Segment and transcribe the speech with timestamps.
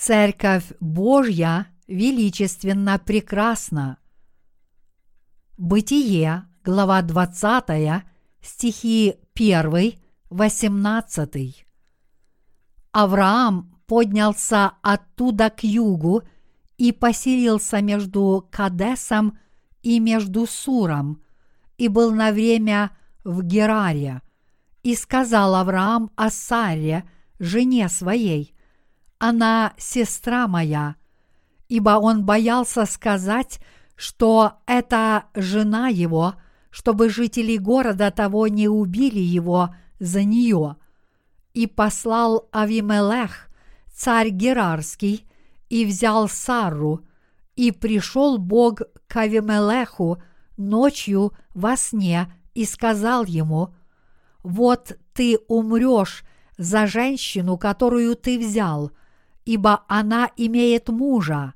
[0.00, 3.98] Церковь Божья величественно прекрасна.
[5.56, 8.04] Бытие, глава 20,
[8.40, 9.94] стихи 1,
[10.30, 11.66] 18.
[12.92, 16.22] Авраам поднялся оттуда к югу
[16.76, 19.36] и поселился между Кадесом
[19.82, 21.24] и между Суром,
[21.76, 24.22] и был на время в Гераре.
[24.84, 27.02] И сказал Авраам о Саре,
[27.40, 28.54] жене своей,
[29.18, 30.96] «Она сестра моя»,
[31.68, 33.60] ибо он боялся сказать,
[33.96, 36.34] что это жена его,
[36.70, 40.76] чтобы жители города того не убили его за нее.
[41.52, 43.48] И послал Авимелех,
[43.92, 45.26] царь Герарский,
[45.68, 47.00] и взял Сару,
[47.56, 50.22] и пришел Бог к Авимелеху
[50.56, 53.74] ночью во сне и сказал ему,
[54.44, 56.22] «Вот ты умрешь
[56.56, 58.92] за женщину, которую ты взял,
[59.48, 61.54] ибо она имеет мужа».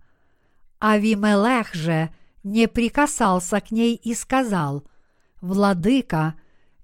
[0.79, 2.11] Авимелех же
[2.43, 4.85] не прикасался к ней и сказал,
[5.43, 6.35] «Владыка,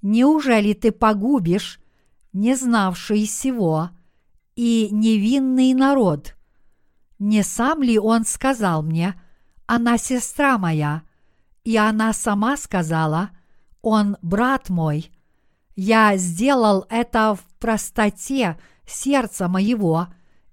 [0.02, 1.80] неужели ты погубишь,
[2.34, 3.88] не знавший сего,
[4.54, 6.34] и невинный народ?»
[7.18, 9.18] Не сам ли он сказал мне,
[9.64, 11.02] она сестра моя,
[11.64, 13.30] и она сама сказала,
[13.80, 15.10] он брат мой.
[15.74, 20.08] Я сделал это в простоте сердца моего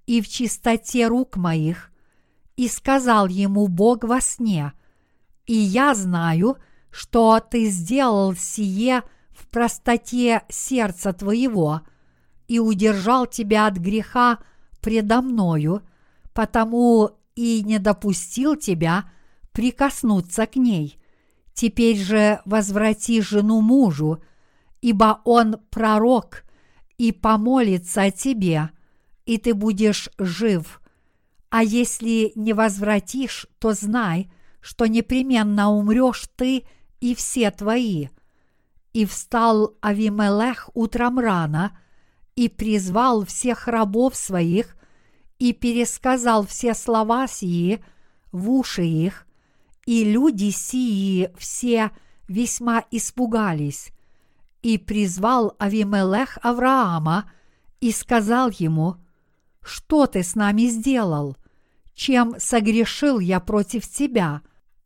[0.06, 1.90] и в чистоте рук моих,
[2.56, 4.72] и сказал ему Бог во сне,
[5.46, 6.56] и я знаю,
[6.90, 11.82] что ты сделал сие в простоте сердца твоего
[12.48, 14.38] и удержал тебя от греха
[14.80, 15.82] предо мною–
[16.36, 19.10] потому и не допустил тебя
[19.52, 20.98] прикоснуться к ней.
[21.54, 24.22] Теперь же возврати жену мужу,
[24.82, 26.44] ибо он пророк
[26.98, 28.68] и помолится о тебе,
[29.26, 30.80] и ты будешь жив.
[31.50, 36.64] А если не возвратишь, то знай, что непременно умрешь ты
[37.00, 38.08] и все твои.
[38.92, 41.78] И встал Авимелех утром рано
[42.34, 44.76] и призвал всех рабов своих
[45.38, 47.84] и пересказал все слова сии
[48.32, 49.26] в уши их,
[49.86, 51.90] и люди сии все
[52.26, 53.90] весьма испугались.
[54.62, 57.30] И призвал Авимелех Авраама
[57.80, 58.96] и сказал ему,
[59.66, 61.36] «Что ты с нами сделал?
[61.92, 64.42] Чем согрешил я против тебя,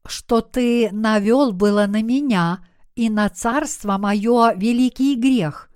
[0.06, 2.64] что ты навел было на меня
[2.94, 5.68] и на царство мое великий грех?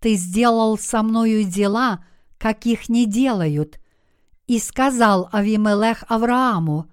[0.00, 2.04] Ты сделал со мною дела,
[2.36, 3.80] каких не делают,
[4.46, 6.90] и сказал Авимелех Аврааму,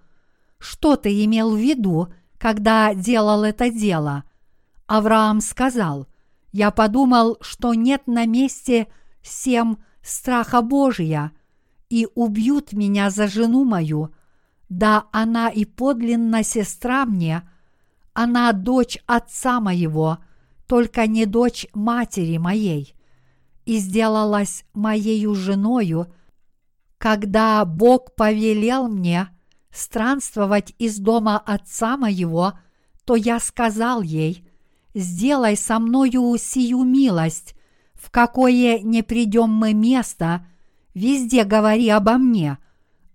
[0.59, 4.23] что ты имел в виду, когда делал это дело?
[4.87, 6.07] Авраам сказал,
[6.53, 8.87] я подумал, что нет на месте
[9.21, 11.33] всем страха Божия,
[11.89, 14.13] и убьют меня за жену мою.
[14.69, 17.49] Да она и подлинно сестра мне,
[18.13, 20.19] она дочь отца моего,
[20.67, 22.95] только не дочь матери моей,
[23.65, 26.07] и сделалась моею женою–
[26.99, 29.29] когда Бог повелел мне
[29.71, 32.59] странствовать из дома отца моего,
[33.05, 34.45] то я сказал ей,
[34.93, 37.55] сделай со мною сию милость,
[37.93, 40.45] в какое не придем мы место,
[40.93, 42.57] везде говори обо мне,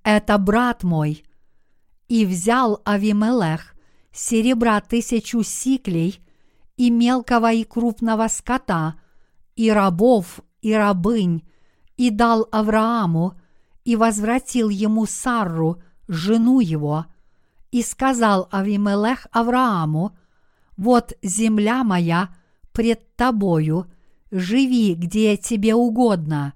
[0.02, 1.24] это брат мой.
[2.08, 3.74] И взял Авимелех
[4.12, 6.20] серебра тысячу сиклей
[6.76, 8.96] и мелкого и крупного скота,
[9.56, 11.42] и рабов, и рабынь,
[11.96, 13.34] и дал Аврааму,
[13.84, 17.06] и возвратил ему Сарру, жену его,
[17.70, 20.16] и сказал Авимелех Аврааму,
[20.76, 22.34] «Вот земля моя
[22.72, 23.86] пред тобою,
[24.30, 26.54] живи, где тебе угодно».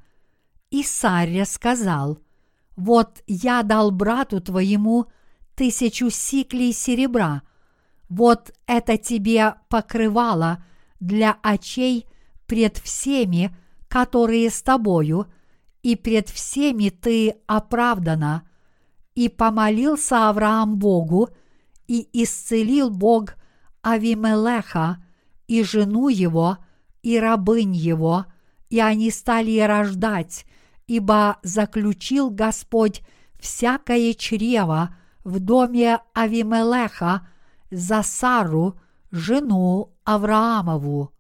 [0.71, 2.19] И Сарре сказал,
[2.77, 5.07] «Вот я дал брату твоему
[5.55, 7.43] тысячу сиклей серебра,
[8.09, 10.65] вот это тебе покрывало
[11.01, 12.07] для очей
[12.47, 13.55] пред всеми,
[13.89, 15.27] которые с тобою–
[15.83, 18.49] и пред всеми ты оправдана.
[19.15, 21.31] И помолился Авраам Богу,
[21.87, 23.37] и исцелил Бог
[23.83, 25.03] Авимелеха
[25.47, 26.59] и жену его,
[27.03, 28.27] и рабынь его,
[28.69, 30.45] и они стали рождать,
[30.89, 33.03] ибо заключил Господь
[33.39, 37.29] всякое чрево в доме Авимелеха
[37.71, 38.81] за Сару,
[39.11, 41.13] жену Авраамову.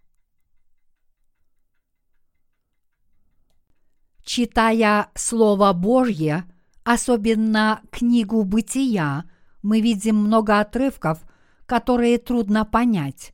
[4.25, 6.44] Читая Слово Божье,
[6.85, 9.25] особенно книгу Бытия,
[9.62, 11.21] мы видим много отрывков,
[11.67, 13.32] которые трудно понять.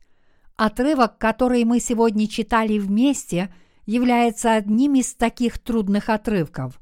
[0.57, 3.53] Отрывок, который мы сегодня читали вместе,
[3.85, 6.79] является одним из таких трудных отрывков.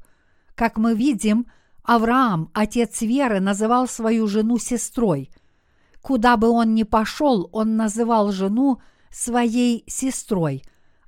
[0.54, 1.46] Как мы видим,
[1.82, 5.30] Авраам, отец веры, называл свою жену сестрой.
[6.00, 8.80] Куда бы он ни пошел, он называл жену
[9.10, 10.62] своей сестрой,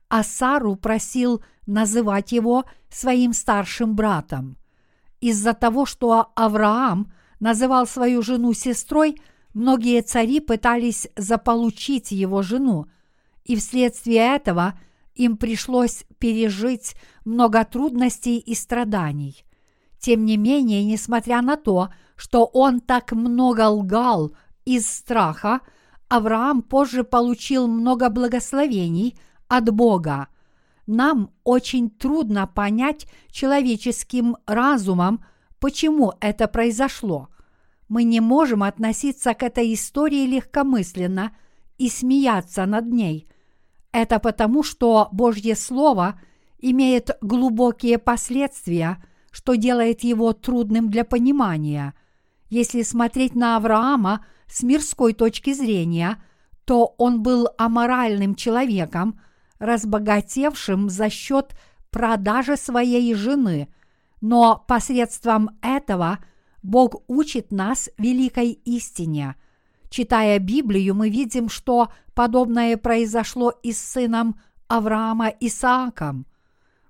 [0.08, 4.56] а Сару просил называть его своим старшим братом.
[5.20, 9.16] Из-за того, что Авраам называл свою жену сестрой,
[9.54, 12.86] многие цари пытались заполучить его жену,
[13.44, 14.78] и вследствие этого
[15.16, 19.44] им пришлось пережить много трудностей и страданий.
[19.98, 24.32] Тем не менее, несмотря на то, что он так много лгал
[24.64, 25.60] из страха,
[26.08, 29.18] Авраам позже получил много благословений
[29.48, 30.28] от Бога.
[30.86, 35.24] Нам очень трудно понять человеческим разумом,
[35.58, 37.28] почему это произошло.
[37.88, 41.36] Мы не можем относиться к этой истории легкомысленно
[41.78, 43.28] и смеяться над ней.
[43.96, 46.20] Это потому, что Божье Слово
[46.58, 49.02] имеет глубокие последствия–
[49.36, 51.92] что делает его трудным для понимания.
[52.48, 56.24] Если смотреть на Авраама с мирской точки зрения,
[56.64, 59.20] то он был аморальным человеком,
[59.58, 61.54] разбогатевшим за счет
[61.90, 63.68] продажи своей жены,
[64.22, 66.20] но посредством этого
[66.62, 69.34] Бог учит нас великой истине.
[69.88, 76.26] Читая Библию, мы видим, что подобное произошло и с сыном Авраама Исааком.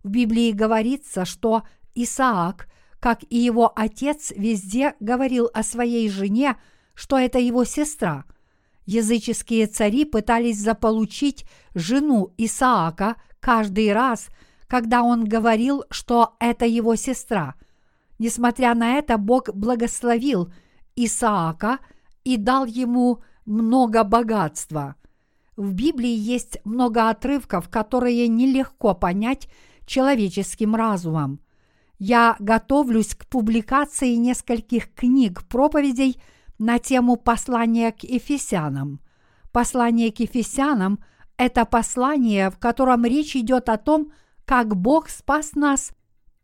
[0.02, 1.64] В Библии говорится, что
[1.94, 2.68] Исаак,
[3.00, 6.56] как и его отец, везде говорил о своей жене,
[6.94, 8.24] что это его сестра.
[8.86, 11.44] Языческие цари пытались заполучить
[11.74, 14.28] жену Исаака каждый раз,
[14.68, 17.54] когда он говорил, что это его сестра.
[18.18, 20.52] Несмотря на это, Бог благословил
[20.94, 21.80] Исаака
[22.26, 24.96] и дал ему много богатства.
[25.56, 29.48] В Библии есть много отрывков, которые нелегко понять
[29.86, 31.40] человеческим разумом
[31.98, 36.20] я готовлюсь к публикации нескольких книг проповедей
[36.58, 39.00] на тему послания к Ефесянам.
[39.52, 40.98] Послание к Ефесянам–
[41.38, 44.12] это послание, в котором речь идет о том,
[44.44, 45.92] как Бог спас нас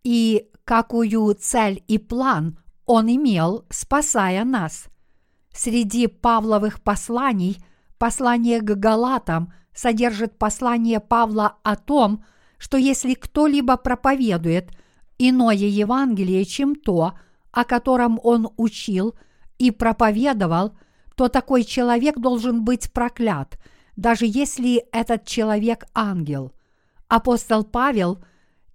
[0.02, 4.86] и какую цель и план Он имел, спасая нас.
[5.52, 7.58] Среди Павловых посланий
[7.98, 12.24] послание к Галатам содержит послание Павла о том,
[12.58, 14.70] что если кто-либо проповедует–
[15.28, 17.14] иное Евангелие, чем то,
[17.50, 19.14] о котором он учил
[19.58, 20.76] и проповедовал,
[21.16, 23.58] то такой человек должен быть проклят,
[23.96, 26.52] даже если этот человек ангел.
[27.08, 28.18] Апостол Павел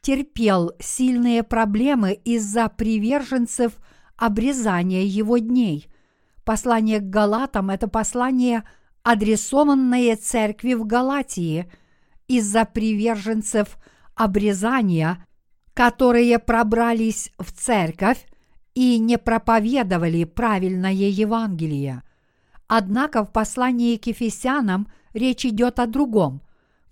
[0.01, 3.73] терпел сильные проблемы из-за приверженцев
[4.15, 5.87] обрезания его дней.
[6.47, 8.63] Послание к Галатам– это послание,
[9.03, 11.69] адресованное церкви в Галатии
[12.29, 13.77] из-за приверженцев
[14.15, 15.27] обрезания
[15.73, 18.25] которые пробрались в церковь
[18.75, 22.01] и не проповедовали правильное Евангелие.
[22.67, 26.41] Однако в послании к Ефесянам речь идет о другом.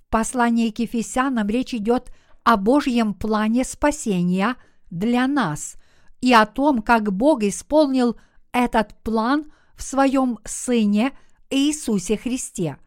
[0.06, 2.12] В послании к Ефесянам речь идет
[2.44, 4.58] о Божьем плане спасения
[4.92, 5.78] для нас
[6.20, 8.18] и о том, как Бог исполнил
[8.56, 11.12] этот план в своем Сыне
[11.50, 12.78] Иисусе Христе.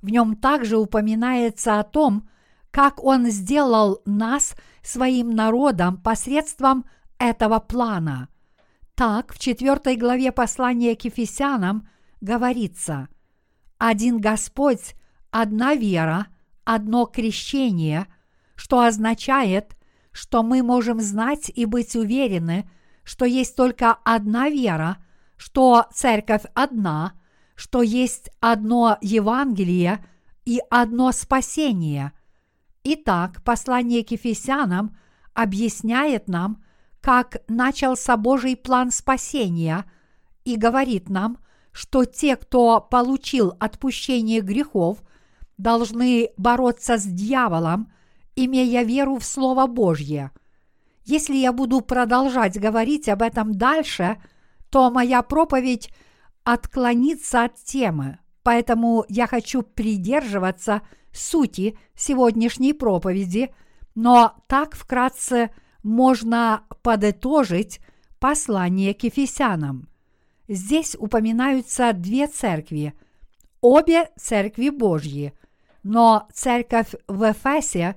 [0.00, 2.26] В нем также упоминается о том,
[2.70, 6.86] как Он сделал нас своим народом посредством
[7.18, 8.28] этого плана.
[8.94, 11.86] Так, в четвертой главе послания к Ефесянам
[12.22, 13.08] говорится
[13.76, 14.94] «Один Господь,
[15.30, 16.28] одна вера,
[16.64, 18.06] одно крещение»,
[18.54, 19.76] что означает,
[20.12, 22.70] что мы можем знать и быть уверены,
[23.04, 24.96] что есть только одна вера,
[25.40, 27.14] что церковь одна,
[27.54, 30.04] что есть одно Евангелие
[30.44, 32.12] и одно спасение–
[32.82, 34.96] Итак, послание к Ефесянам
[35.34, 36.64] объясняет нам,
[37.02, 39.84] как начался Божий план спасения
[40.44, 41.38] и говорит нам,
[41.72, 45.02] что те, кто получил отпущение грехов,
[45.58, 47.92] должны бороться с дьяволом,
[48.34, 50.30] имея веру в Слово Божье.
[51.04, 54.22] Если я буду продолжать говорить об этом дальше,
[54.70, 55.90] то моя проповедь
[56.44, 63.52] отклонится от темы, поэтому я хочу придерживаться– сути сегодняшней проповеди,
[63.94, 65.50] но так вкратце
[65.82, 67.80] можно подытожить
[68.18, 69.88] послание к Ефесянам.
[70.48, 72.94] Здесь упоминаются две церкви,
[73.60, 75.32] обе церкви Божьи,
[75.82, 77.96] но церковь в Эфесе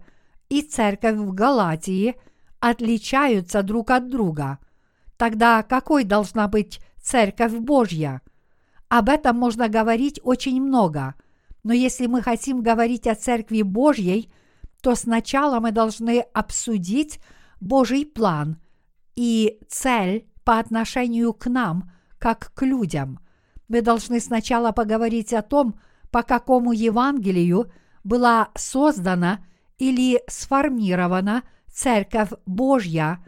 [0.49, 2.15] и церковь в Галатии
[2.59, 4.59] отличаются друг от друга.
[5.17, 8.22] Тогда какой должна быть церковь Божья?
[8.89, 11.15] Об этом можно говорить очень много,
[11.63, 14.32] но если мы хотим говорить о Церкви Божьей,
[14.82, 17.20] то сначала мы должны обсудить
[17.62, 18.58] Божий план
[19.15, 23.20] и цель по отношению к нам, как к людям.
[23.70, 25.79] Мы должны сначала поговорить о том,
[26.12, 27.72] по какому Евангелию
[28.03, 29.39] была создана
[29.77, 33.20] или сформирована Церковь Божья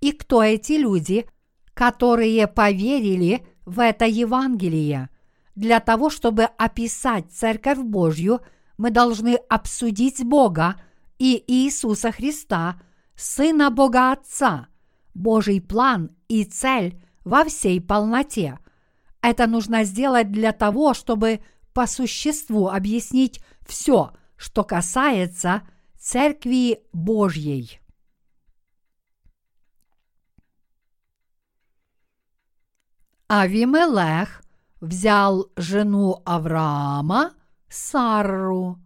[0.00, 1.26] и кто эти люди,
[1.74, 5.10] которые поверили в это Евангелие.
[5.54, 8.40] Для того, чтобы описать Церковь Божью,
[8.78, 10.76] мы должны обсудить Бога
[11.18, 12.80] и Иисуса Христа,
[13.14, 14.68] Сына Бога Отца,
[15.14, 18.58] Божий план и цель во всей полноте.
[19.22, 21.40] Это нужно сделать для того, чтобы
[21.72, 25.62] по существу объяснить все, что касается
[25.98, 27.80] Церкви Божьей.
[33.28, 34.42] Авимелех
[34.80, 37.32] взял жену Авраама,
[37.68, 38.78] Сарру.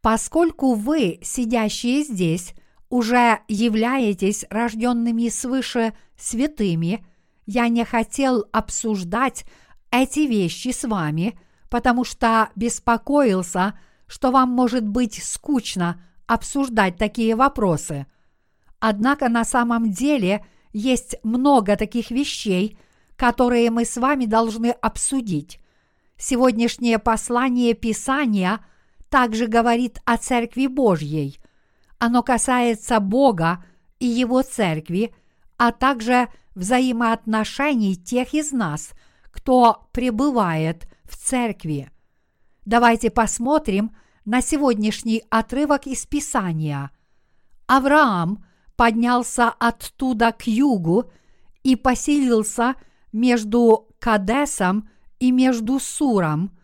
[0.00, 2.54] Поскольку вы, сидящие здесь,
[2.88, 7.06] уже являетесь рожденными свыше святыми,
[7.46, 9.44] я не хотел обсуждать
[9.90, 18.06] эти вещи с вами, потому что беспокоился, что вам может быть скучно обсуждать такие вопросы.
[18.78, 20.42] Однако на самом деле–
[20.74, 22.76] есть много таких вещей,
[23.16, 25.60] которые мы с вами должны обсудить.
[26.18, 28.60] Сегодняшнее послание Писания
[29.08, 31.38] также говорит о Церкви Божьей.
[31.98, 33.64] Оно касается Бога
[34.00, 35.14] и Его Церкви,
[35.56, 38.90] а также взаимоотношений тех из нас,
[39.30, 41.90] кто пребывает в Церкви.
[42.66, 46.90] Давайте посмотрим на сегодняшний отрывок из Писания.
[47.66, 48.44] Авраам–
[48.76, 51.10] поднялся оттуда к югу
[51.62, 52.74] и поселился
[53.12, 54.88] между Кадесом
[55.18, 56.56] и между Суром,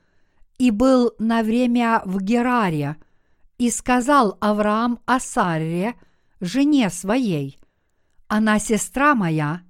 [0.58, 2.96] и был на время в Гераре,
[3.58, 5.94] и сказал Авраам о Сарре,
[6.40, 7.58] жене своей,
[8.28, 9.62] «Она сестра моя»,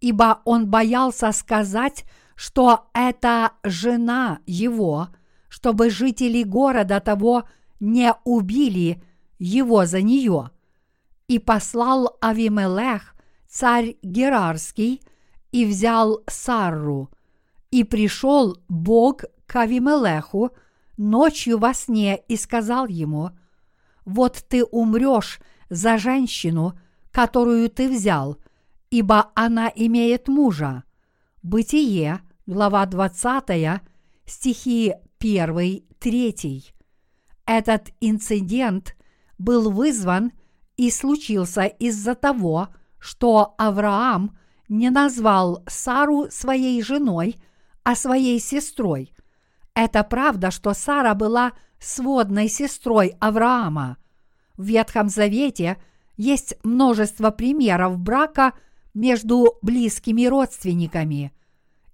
[0.00, 2.04] ибо он боялся сказать,
[2.34, 5.08] что это жена его,
[5.48, 7.44] чтобы жители города того
[7.80, 9.02] не убили
[9.38, 10.50] его за нее–
[11.28, 13.14] и послал Авимелех,
[13.48, 15.02] царь Герарский,
[15.52, 17.10] и взял Сарру.
[17.70, 20.50] И пришел Бог к Авимелеху
[20.96, 23.30] ночью во сне и сказал ему,
[24.04, 26.78] «Вот ты умрешь за женщину,
[27.10, 28.38] которую ты взял,
[28.90, 30.84] ибо она имеет мужа».
[31.42, 33.80] Бытие, глава 20,
[34.26, 36.72] стихи 1-3.
[37.46, 38.96] Этот инцидент
[39.38, 40.32] был вызван–
[40.76, 42.68] и случился из-за того,
[42.98, 44.36] что Авраам
[44.68, 47.36] не назвал Сару своей женой,
[47.84, 49.14] а своей сестрой.
[49.74, 53.98] Это правда, что Сара была сводной сестрой Авраама.
[54.56, 55.76] В Ветхом Завете
[56.16, 58.54] есть множество примеров брака
[58.94, 61.32] между близкими родственниками.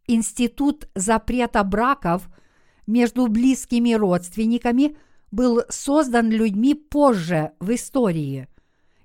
[0.07, 2.29] Институт запрета браков
[2.87, 4.97] между близкими родственниками
[5.31, 8.49] был создан людьми позже в истории.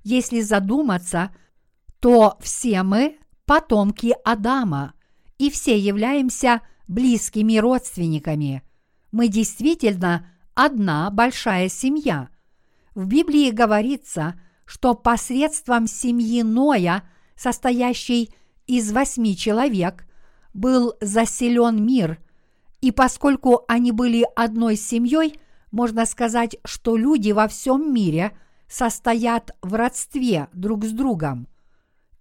[0.09, 1.35] Если задуматься,
[1.99, 4.93] то все мы потомки Адама,
[5.37, 8.63] и все являемся близкими родственниками.
[9.11, 12.29] Мы действительно одна большая семья.
[12.95, 17.03] В Библии говорится, что посредством семьи Ноя,
[17.35, 18.33] состоящей
[18.65, 20.07] из восьми человек,
[20.53, 22.17] был заселен мир,
[22.79, 25.37] и поскольку они были одной семьей,
[25.71, 28.31] можно сказать, что люди во всем мире–
[28.67, 31.47] состоят в родстве друг с другом.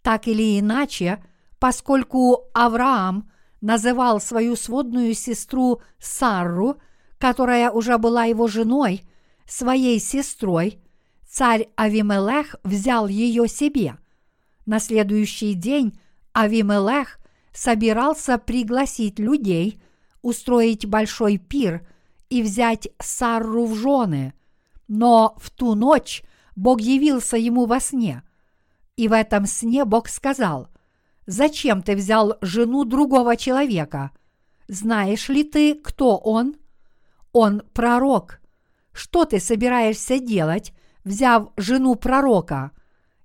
[0.02, 1.22] Так или иначе,
[1.58, 6.76] поскольку Авраам называл свою сводную сестру Сарру,
[7.18, 9.02] которая уже была его женой,
[9.46, 10.78] своей сестрой,
[11.26, 13.96] царь Авимелех взял ее себе.
[14.66, 15.98] На следующий день
[16.32, 17.18] Авимелех
[17.52, 19.80] собирался пригласить людей,
[20.22, 21.86] устроить большой пир
[22.28, 24.34] и взять Сарру в жены.
[24.88, 26.22] Но в ту ночь
[26.56, 28.22] Бог явился ему во сне.
[28.96, 30.68] И в этом сне Бог сказал,
[31.26, 34.10] «Зачем ты взял жену другого человека?
[34.66, 36.56] Знаешь ли ты, кто он?
[37.32, 38.40] Он пророк.
[38.92, 40.72] Что ты собираешься делать,
[41.04, 42.72] взяв жену пророка?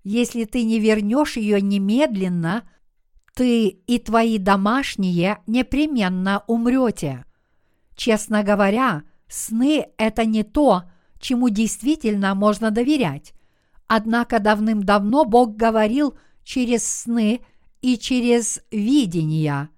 [0.03, 2.67] Если ты не вернешь ее немедленно,
[3.33, 7.23] ты и твои домашние непременно умрете.
[7.95, 10.83] Честно говоря, сны– это не то,
[11.21, 13.33] чему действительно можно доверять.
[13.87, 17.41] Однако давным-давно Бог говорил через сны
[17.81, 19.69] и через видения.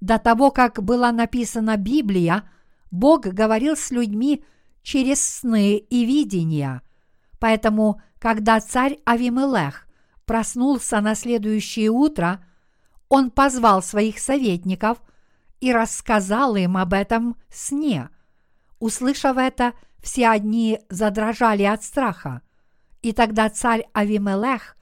[0.00, 2.48] До того, как была написана Библия,
[2.90, 4.44] Бог говорил с людьми
[4.82, 6.82] через сны и видения.
[7.40, 9.86] Поэтому, когда царь Авимелех
[10.26, 12.44] проснулся на следующее утро,
[13.08, 14.98] он позвал своих советников
[15.60, 18.10] и рассказал им об этом сне.
[18.78, 19.72] Услышав это,
[20.04, 22.42] все одни задрожали от страха.
[23.00, 24.76] И тогда царь Авимелех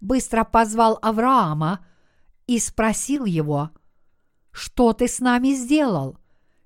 [0.00, 1.84] быстро позвал Авраама
[2.46, 3.70] и спросил его,
[4.52, 6.16] «Что ты с нами сделал?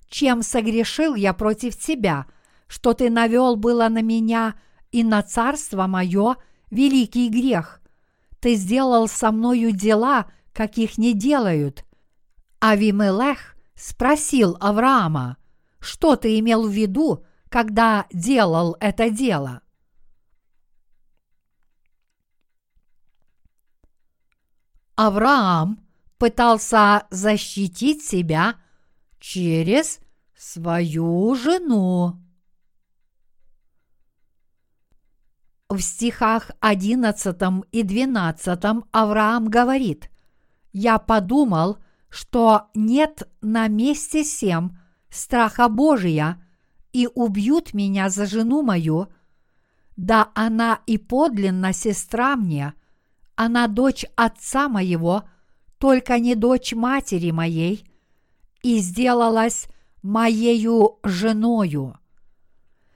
[0.09, 2.27] Чем согрешил я против тебя,
[2.67, 4.57] что ты навел было на меня
[4.91, 6.37] и на царство мое
[6.71, 7.81] великий грех?
[8.41, 11.87] Ты сделал со мною дела, каких не делают».
[12.61, 15.39] Авимелех спросил Авраама,
[15.81, 19.61] что ты имел в виду, когда делал это дело?
[24.97, 28.57] Авраам пытался защитить себя
[29.21, 30.01] через
[30.35, 32.19] свою жену.
[35.69, 37.37] В стихах 11
[37.71, 40.11] и 12 Авраам говорит,
[40.73, 41.79] «Я подумал,
[42.09, 44.79] что нет на месте сем
[45.11, 46.42] страха Божия,
[46.93, 49.09] и убьют меня за жену мою,
[49.97, 52.75] да она и подлинно сестра мне,
[53.35, 55.25] она дочь отца моего,
[55.79, 57.85] только не дочь матери моей,
[58.63, 59.67] и сделалась
[60.03, 61.99] моею женою.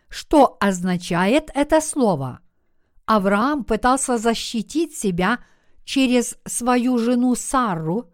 [0.09, 2.41] Что означает это слово?
[3.07, 5.39] Авраам пытался защитить себя
[5.85, 8.11] через свою жену Сарру,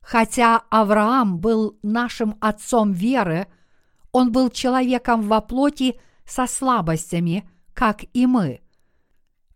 [0.00, 3.46] хотя Авраам был нашим отцом веры,
[4.16, 8.62] он был человеком во плоти со слабостями, как и мы.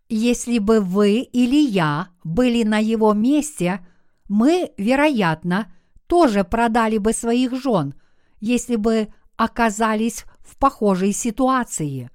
[0.07, 3.83] Если бы вы или я были на его месте,
[4.29, 5.73] мы, вероятно,
[6.05, 7.95] тоже продали бы своих жен,
[8.39, 12.11] если бы оказались в похожей ситуации.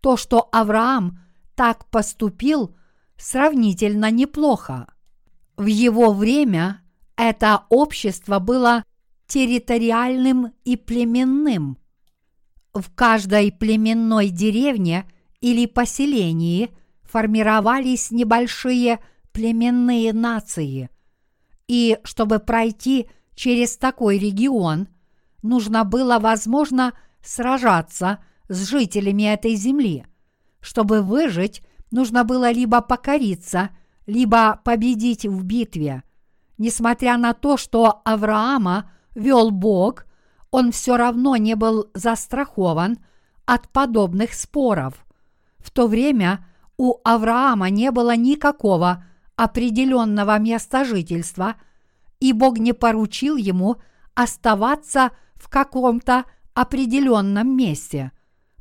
[0.00, 1.20] То, что Авраам
[1.54, 2.74] так поступил,
[3.16, 4.92] сравнительно неплохо.
[5.56, 6.82] В его время
[7.16, 8.82] это общество было
[9.28, 11.78] территориальным и племенным.
[12.76, 15.06] В каждой племенной деревне
[15.40, 19.00] или поселении формировались небольшие
[19.32, 20.90] племенные нации.
[21.68, 24.88] И чтобы пройти через такой регион,
[25.40, 30.04] нужно было, возможно, сражаться с жителями этой земли.
[30.60, 33.70] Чтобы выжить, нужно было либо покориться,
[34.04, 36.02] либо победить в битве.
[36.58, 40.04] Несмотря на то, что Авраама вел Бог,
[40.50, 42.98] он все равно не был застрахован
[43.44, 45.06] от подобных споров.
[45.58, 49.04] В то время у Авраама не было никакого
[49.36, 51.56] определенного места жительства,
[52.20, 53.76] и Бог не поручил ему
[54.14, 58.12] оставаться в каком-то определенном месте.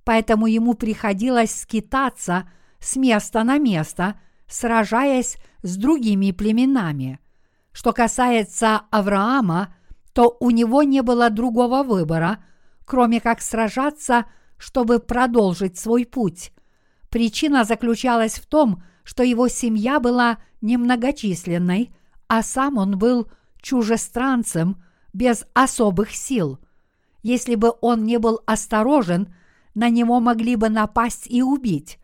[0.04, 7.20] Поэтому ему приходилось скитаться с места на место, сражаясь с другими племенами.
[7.72, 9.75] Что касается Авраама,
[10.16, 12.42] то у него не было другого выбора,
[12.86, 14.26] кроме как сражаться,
[14.58, 16.54] чтобы продолжить свой путь.
[17.10, 21.94] Причина заключалась в том, что его семья была немногочисленной,
[22.30, 23.30] а сам он был
[23.62, 26.60] чужестранцем без особых сил.
[27.22, 29.36] Если бы он не был осторожен,
[29.74, 32.00] на него могли бы напасть и убить.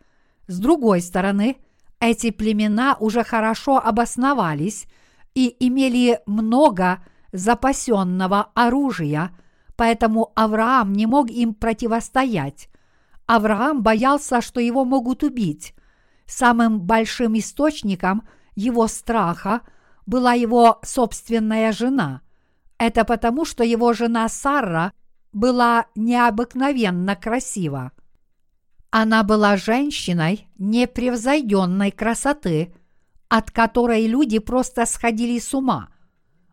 [0.48, 1.56] С другой стороны,
[1.98, 4.86] эти племена уже хорошо обосновались
[5.34, 9.30] и имели много запасенного оружия,
[9.76, 12.68] поэтому Авраам не мог им противостоять.
[13.26, 15.74] Авраам боялся, что его могут убить.
[16.26, 19.62] Самым большим источником его страха
[20.06, 22.20] была его собственная жена.
[22.78, 24.92] Это потому, что его жена Сара
[25.32, 27.92] была необыкновенно красива.
[28.90, 32.74] Она была женщиной непревзойденной красоты,
[33.28, 35.88] от которой люди просто сходили с ума.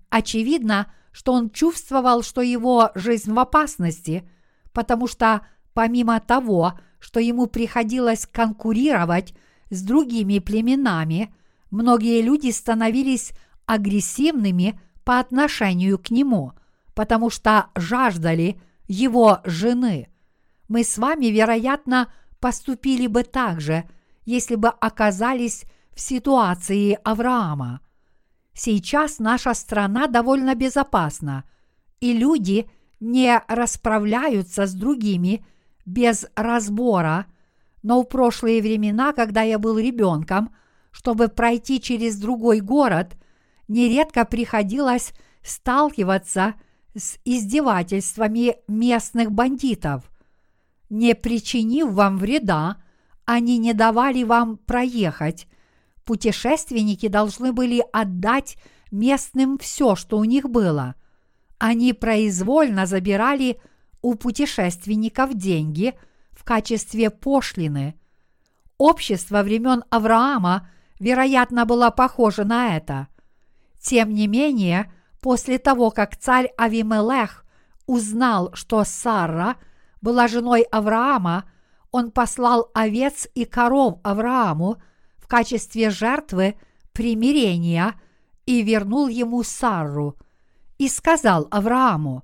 [0.10, 4.30] Очевидно, что он чувствовал, что его жизнь в опасности,
[4.74, 9.34] потому что помимо того, что ему приходилось конкурировать
[9.70, 11.34] с другими племенами,
[11.72, 13.32] многие люди становились
[13.66, 16.54] агрессивными по отношению к нему,
[16.94, 20.10] потому что жаждали его жены.
[20.68, 23.84] Мы с вами, вероятно, поступили бы так же,
[24.26, 27.82] если бы оказались в ситуации Авраама.
[28.54, 31.44] Сейчас наша страна довольно безопасна,
[32.00, 35.46] и люди не расправляются с другими
[35.86, 37.26] без разбора,
[37.84, 40.54] но в прошлые времена, когда я был ребенком,
[40.92, 43.16] чтобы пройти через другой город,
[43.68, 46.56] нередко приходилось сталкиваться
[46.96, 50.10] с издевательствами местных бандитов.
[50.90, 52.78] Не причинив вам вреда,
[53.26, 55.48] они не давали вам проехать,
[56.10, 58.58] Путешественники должны были отдать
[58.90, 60.96] местным все, что у них было.
[61.60, 63.62] Они произвольно забирали
[64.02, 65.94] у путешественников деньги
[66.32, 67.94] в качестве пошлины.
[68.80, 70.68] Общество времен Авраама,
[71.00, 73.08] вероятно, было похоже на это.
[73.80, 74.92] Тем не менее,
[75.22, 77.46] после того, как царь Авимелех
[77.86, 79.58] узнал, что Сара
[80.02, 81.44] была женой Авраама,
[81.92, 84.82] он послал овец и коров Аврааму
[85.30, 86.56] качестве жертвы
[86.92, 87.94] примирения
[88.46, 90.18] и вернул ему Сарру
[90.78, 92.24] и сказал Аврааму,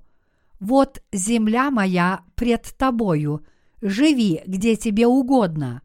[0.58, 3.46] «Вот земля моя пред тобою,
[3.80, 5.82] живи, где тебе угодно».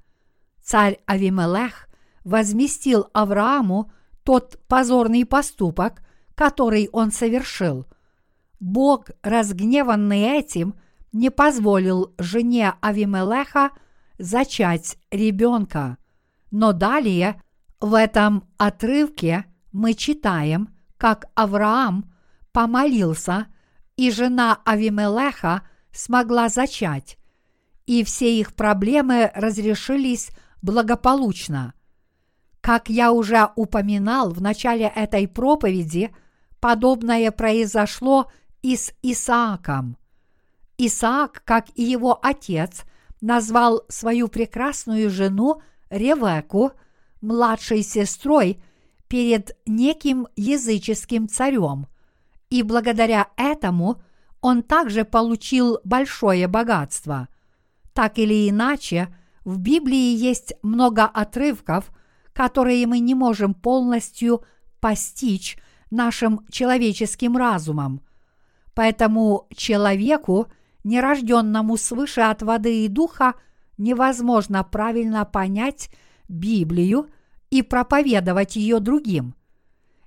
[0.64, 1.88] Царь Авимелех
[2.24, 3.92] возместил Аврааму
[4.24, 6.02] тот позорный поступок,
[6.36, 7.86] который он совершил.
[8.60, 10.76] Бог, разгневанный этим,
[11.12, 13.72] не позволил жене Авимелеха
[14.18, 15.98] зачать ребенка.
[16.52, 17.42] Но далее
[17.80, 22.14] в этом отрывке мы читаем, как Авраам
[22.52, 23.48] помолился,
[23.96, 27.18] и жена Авимелеха смогла зачать,
[27.86, 31.74] и все их проблемы разрешились благополучно.
[32.62, 36.14] Как я уже упоминал в начале этой проповеди,
[36.60, 39.98] подобное произошло и с Исааком.
[40.78, 42.84] Исаак, как и его отец,
[43.20, 45.62] назвал свою прекрасную жену
[45.92, 46.72] Ревеку
[47.22, 48.60] младшей сестрой
[49.08, 51.88] перед неким языческим царем,
[52.50, 54.02] и благодаря этому
[54.40, 57.28] он также получил большое богатство.
[57.94, 61.92] Так или иначе, в Библии есть много отрывков,
[62.34, 64.44] которые мы не можем полностью
[64.80, 65.58] постичь
[65.92, 68.02] нашим человеческим разумом.
[68.74, 70.48] Поэтому человеку,
[70.86, 73.34] нерожденному свыше от воды и духа,
[73.82, 75.90] невозможно правильно понять
[76.30, 77.10] Библию
[77.50, 79.36] и проповедовать ее другим.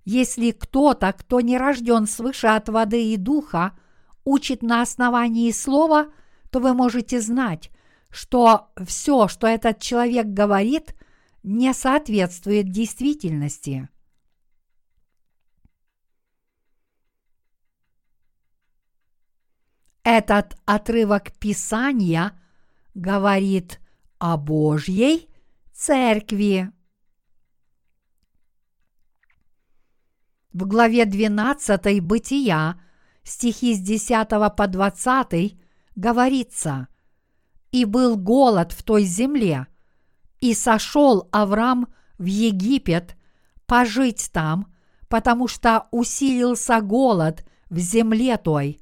[0.04, 3.76] Если кто-то, кто не рожден свыше от воды и духа,
[4.24, 6.12] учит на основании слова,
[6.50, 7.70] то вы можете знать,
[8.10, 10.94] что все, что этот человек говорит,
[11.42, 13.88] не соответствует действительности.
[20.02, 22.38] Этот отрывок Писания
[22.94, 23.80] говорит
[24.18, 25.28] о Божьей
[25.72, 26.70] Церкви.
[30.52, 32.80] В главе 12 Бытия,
[33.24, 35.57] стихи с 10 по 20
[35.96, 36.88] говорится
[37.72, 39.66] «И был голод в той земле,
[40.40, 43.16] и сошел Авраам в Египет
[43.66, 44.72] пожить там,
[45.09, 48.80] потому что усилился голод в земле той.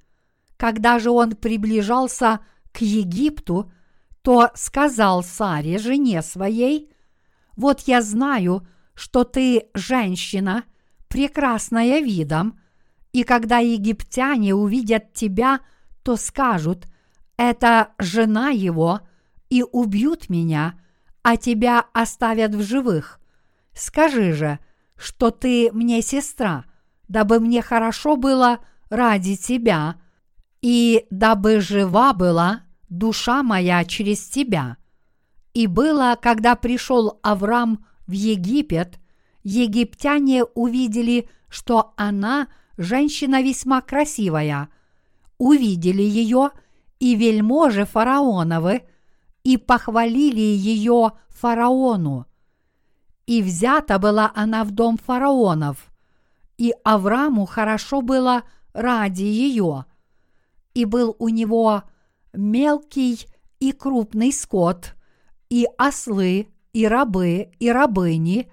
[0.58, 2.40] Когда же он приближался
[2.72, 3.72] к Египту,
[4.22, 6.90] то сказал Саре, жене своей,
[7.56, 10.64] «Вот я знаю, что ты женщина,
[11.08, 12.58] прекрасная видом,
[13.12, 15.60] и когда египтяне увидят тебя,
[16.02, 16.86] то скажут,
[17.36, 19.00] это жена его,
[19.50, 20.78] и убьют меня,
[21.22, 23.20] а тебя оставят в живых.
[23.74, 24.58] Скажи же,
[24.96, 26.64] что ты мне сестра,
[27.08, 29.96] дабы мне хорошо было ради тебя,
[30.62, 32.62] и дабы жива была
[32.98, 34.76] душа моя через тебя.
[35.54, 38.98] И было, когда пришел Авраам в Египет,
[39.42, 44.68] египтяне увидели, что она женщина весьма красивая,
[45.38, 46.50] увидели ее
[47.00, 48.82] и вельможи фараоновы–
[49.44, 52.26] и похвалили ее фараону.
[53.26, 55.90] И взята была она в дом фараонов,
[56.58, 59.86] и Аврааму хорошо было ради ее.
[60.74, 61.82] И был у него
[62.32, 63.26] мелкий
[63.60, 64.94] и крупный скот,
[65.48, 68.50] и ослы, и рабы, и рабыни,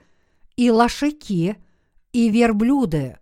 [0.55, 1.57] и лошаки,
[2.11, 3.17] и верблюды.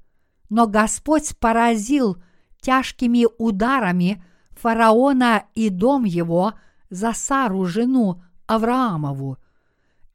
[0.49, 2.17] Но Господь поразил
[2.61, 6.53] тяжкими ударами фараона и дом его–
[6.89, 9.37] за Сару, жену Авраамову.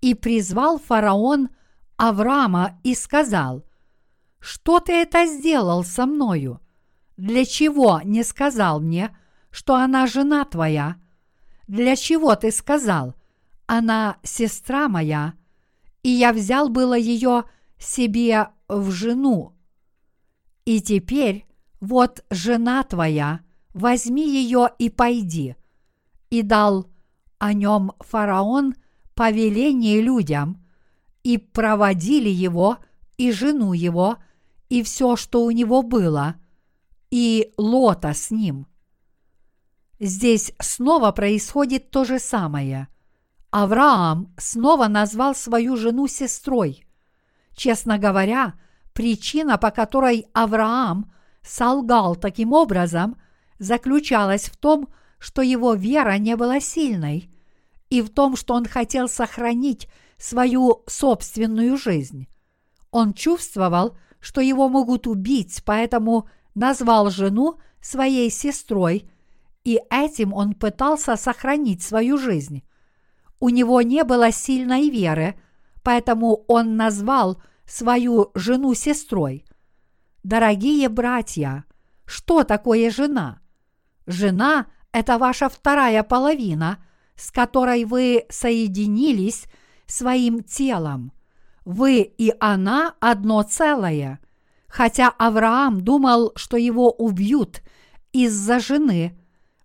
[0.00, 1.50] И призвал фараон
[1.96, 3.64] Авраама и сказал,
[4.40, 6.60] «Что ты это сделал со мною?
[7.16, 9.16] Для чего не сказал мне,
[9.52, 10.96] что она жена твоя?
[11.68, 13.14] Для чего ты сказал,
[13.66, 15.34] она сестра моя,
[16.02, 17.44] и я взял было ее
[17.78, 19.54] себе в жену?
[20.64, 21.46] И теперь
[21.80, 25.54] вот жена твоя, возьми ее и пойди»
[26.32, 26.86] и дал
[27.38, 28.74] о нем фараон
[29.14, 30.64] повеление людям,
[31.22, 32.78] и проводили его,
[33.18, 34.16] и жену его,
[34.70, 36.36] и все, что у него было,
[37.10, 38.66] и Лота с ним.
[40.04, 42.88] Здесь снова происходит то же самое.
[43.52, 46.84] Авраам снова назвал свою жену сестрой.
[47.54, 48.54] Честно говоря,
[48.94, 51.12] причина, по которой Авраам
[51.42, 53.16] солгал таким образом,
[53.60, 54.88] заключалась в том,
[55.20, 57.30] что его вера не была сильной,
[57.88, 59.86] и в том, что он хотел сохранить
[60.18, 62.26] свою собственную жизнь.
[62.90, 69.08] Он чувствовал, что его могут убить, поэтому назвал жену своей сестрой,
[69.64, 72.62] и этим он пытался сохранить свою жизнь.
[73.38, 75.34] У него не было сильной веры,
[75.82, 79.44] поэтому он назвал свою жену сестрой.
[80.22, 81.64] Дорогие братья,
[82.04, 83.40] что такое жена?
[84.06, 86.78] Жена– это ваша вторая половина,
[87.16, 89.46] с которой вы соединились
[89.86, 91.12] своим телом.
[91.64, 94.20] Вы и она одно целое.
[94.68, 97.62] Хотя Авраам думал, что его убьют
[98.12, 99.18] из-за жены,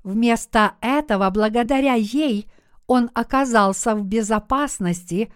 [0.07, 2.47] вместо этого, благодаря ей,
[2.87, 5.31] он оказался в безопасности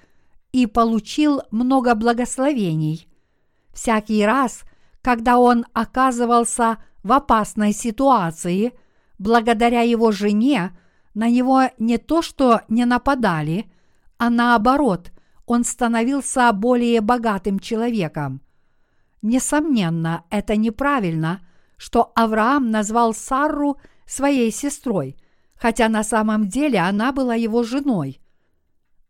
[0.54, 3.08] и получил много благословений.
[3.74, 4.64] Всякий раз,
[5.02, 8.72] когда он оказывался в опасной ситуации,
[9.20, 10.72] благодаря его жене,
[11.14, 13.70] на него не то что не нападали,
[14.18, 15.12] а наоборот,
[15.46, 18.40] он становился более богатым человеком.
[19.22, 21.42] Несомненно, это неправильно,
[21.76, 25.18] что Авраам назвал Сарру своей сестрой–
[25.62, 28.20] хотя на самом деле она была его женой.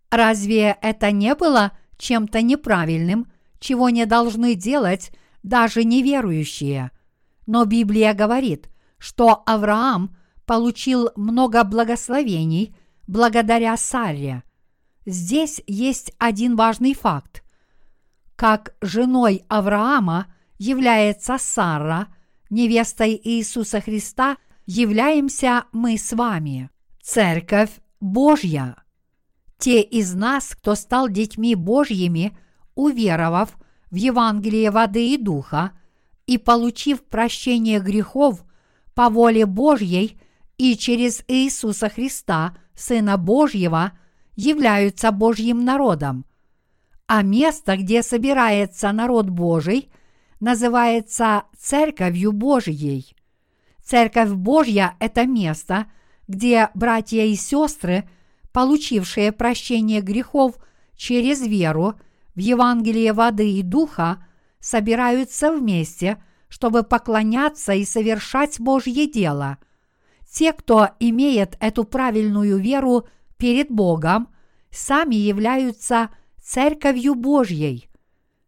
[0.09, 5.11] Разве это не было чем-то неправильным, чего не должны делать
[5.43, 6.91] даже неверующие?
[7.47, 10.13] Но Библия говорит, что Авраам
[10.45, 12.75] получил много благословений
[13.07, 14.43] благодаря Саре.
[15.05, 17.45] Здесь есть один важный факт.
[18.35, 22.09] Как женой Авраама является Сара,
[22.49, 26.69] невестой Иисуса Христа– являемся мы с вами,
[27.01, 28.75] Церковь Божья.
[29.57, 32.37] Те из нас, кто стал детьми Божьими,
[32.75, 33.57] уверовав
[33.89, 35.71] в Евангелие воды и духа
[36.25, 38.43] и получив прощение грехов
[38.93, 40.19] по воле Божьей
[40.57, 43.91] и через Иисуса Христа, Сына Божьего,
[44.35, 46.25] являются Божьим народом.
[47.07, 49.91] А место, где собирается народ Божий,
[50.39, 53.15] называется Церковью Божьей.
[53.91, 55.85] Церковь Божья– это место,
[56.29, 58.07] где братья и сестры,
[58.53, 60.55] получившие прощение грехов
[60.95, 61.95] через веру
[62.33, 64.25] в Евангелие воды и духа,
[64.61, 69.57] собираются вместе, чтобы поклоняться и совершать Божье дело.
[70.25, 74.29] Те, кто имеет эту правильную веру перед Богом,
[74.69, 77.89] сами являются Церковью Божьей.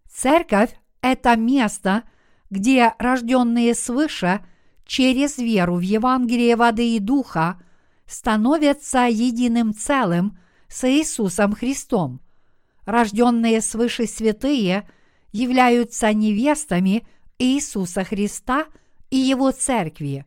[0.09, 0.69] Церковь–
[1.01, 2.03] это место,
[2.49, 4.39] где рожденные свыше–
[4.85, 7.61] через веру в Евангелие воды и духа
[8.05, 12.21] становятся единым целым с Иисусом Христом.
[12.85, 14.89] Рожденные свыше святые
[15.31, 17.07] являются невестами
[17.39, 18.65] Иисуса Христа
[19.09, 20.25] и Его Церкви.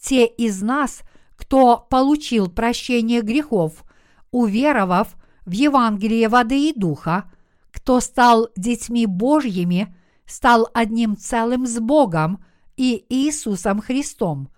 [0.00, 1.02] Те из нас,
[1.36, 3.84] кто получил прощение грехов,
[4.30, 7.30] уверовав в Евангелие воды и духа,
[7.70, 9.94] кто стал детьми Божьими,
[10.26, 12.44] стал одним целым с Богом–
[12.78, 14.48] и Иисусом Христом.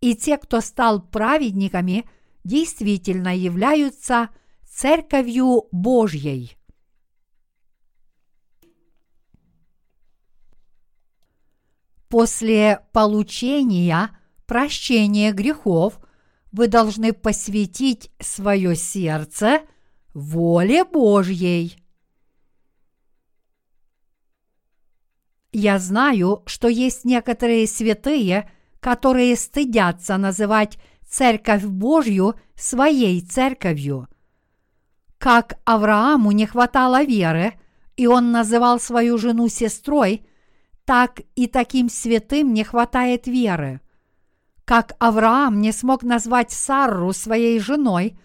[0.00, 2.04] И те, кто стал праведниками,
[2.42, 4.30] действительно являются
[4.68, 6.56] Церковью Божьей.
[12.08, 14.10] После получения
[14.46, 16.00] прощения грехов
[16.50, 19.60] вы должны посвятить свое сердце
[20.12, 21.81] воле Божьей.
[25.52, 34.08] Я знаю, что есть некоторые святые, которые стыдятся называть Церковь Божью своей церковью.
[35.18, 37.52] Как Аврааму не хватало веры,
[37.96, 40.26] и он называл свою жену сестрой,
[40.86, 43.82] так и таким святым не хватает веры.
[44.64, 48.18] Как Авраам не смог назвать Сарру своей женой,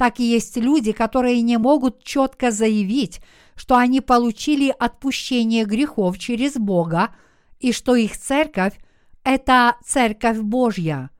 [0.00, 3.20] так и есть люди, которые не могут четко заявить,
[3.54, 7.10] что они получили отпущение грехов через Бога
[7.58, 8.72] и что их церковь–
[9.24, 11.10] это церковь Божья.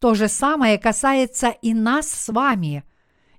[0.00, 2.82] То же самое касается и нас с вами.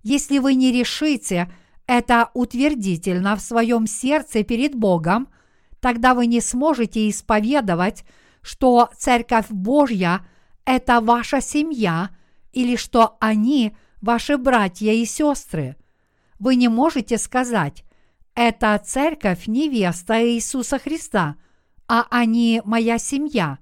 [0.03, 1.51] Если вы не решите
[1.87, 5.29] это утвердительно в своем сердце перед Богом,
[5.79, 8.03] тогда вы не сможете исповедовать,
[8.43, 10.27] что Церковь Божья–
[10.63, 12.11] это ваша семья
[12.53, 15.75] или что они– ваши братья и сестры.
[16.39, 17.83] Вы не можете сказать
[18.41, 21.35] это церковь невеста Иисуса Христа,
[21.89, 23.59] а они моя семья,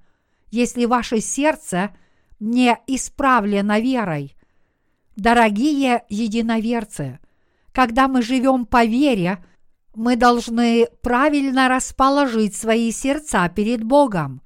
[0.52, 1.96] если ваше сердце
[2.38, 4.36] не исправлено верой.
[5.16, 7.18] Дорогие единоверцы,
[7.72, 9.44] когда мы живем по вере,
[9.96, 14.42] мы должны правильно расположить свои сердца перед Богом.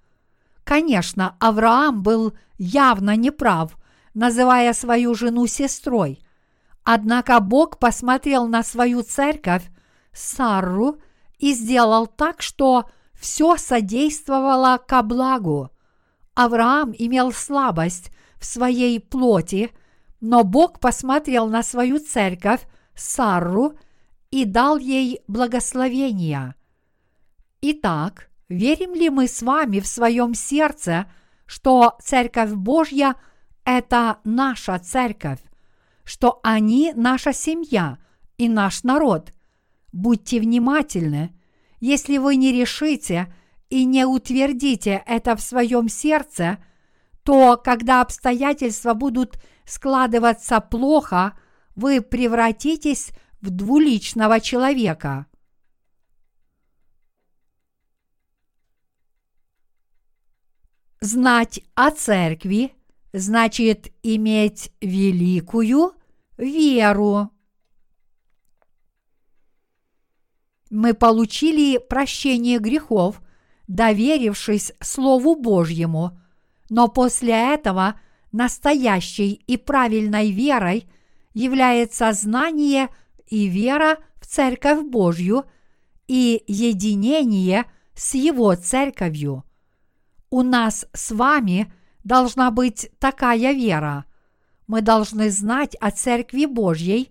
[0.65, 3.77] Конечно, Авраам был явно неправ,
[4.15, 6.21] называя свою жену сестрой.
[6.85, 9.65] Однако Бог посмотрел на свою церковь,
[10.13, 10.97] Сарру,
[11.39, 15.71] и сделал так, что все содействовало ко благу.
[16.35, 19.71] Авраам имел слабость в своей плоти,
[20.21, 22.61] но Бог посмотрел на свою церковь,
[22.95, 23.75] Сарру,
[24.31, 26.55] и дал ей благословение.
[27.61, 31.07] Итак, верим ли мы с вами в своем сердце,
[31.47, 33.15] что Церковь Божья–
[33.65, 35.41] это наша церковь,
[36.05, 37.99] что они– наша семья
[38.37, 39.33] и наш народ?
[39.93, 41.39] Будьте внимательны.
[41.81, 43.33] Если вы не решите
[43.71, 46.59] и не утвердите это в своем сердце,
[47.23, 51.39] то, когда обстоятельства будут складываться плохо,
[51.75, 55.27] вы превратитесь в двуличного человека.
[61.01, 62.75] Знать о церкви
[63.13, 65.93] значит иметь великую
[66.37, 67.31] веру.
[70.71, 73.21] Мы получили прощение грехов,
[73.69, 76.19] доверившись Слову Божьему,
[76.71, 78.01] но после этого
[78.33, 80.89] настоящей и правильной верой
[81.35, 82.89] является знание–
[83.33, 85.47] и вера в Церковь Божью
[86.07, 89.45] и единение с Его Церковью.
[90.29, 91.73] У нас с вами
[92.05, 94.05] должна быть такая вера.
[94.67, 97.11] Мы должны знать о Церкви Божьей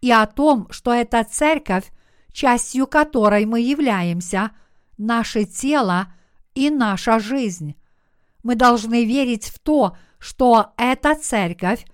[0.00, 1.90] и о том, что эта Церковь,
[2.32, 4.50] частью которой мы являемся,
[4.98, 6.12] наше тело
[6.54, 7.76] и наша жизнь.
[8.42, 11.84] Мы должны верить в то, что эта Церковь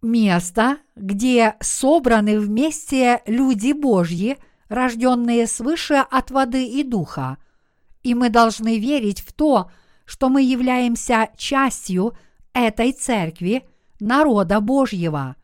[0.00, 4.38] место, где собраны вместе люди Божьи,
[4.68, 7.38] рожденные свыше от воды и духа.
[8.02, 9.81] И мы должны верить в то, что
[10.28, 12.14] мы являемся частью
[12.52, 13.68] этой церкви,
[14.00, 15.36] народа Божьего.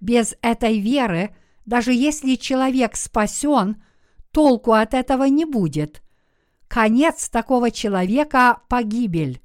[0.00, 1.34] Без этой веры,
[1.66, 3.82] даже если человек спасен,
[4.30, 6.02] толку от этого не будет.
[6.68, 9.40] Конец такого человека– погибель.